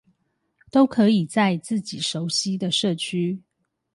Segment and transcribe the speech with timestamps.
[0.71, 3.39] 都可以在自己熟悉的社區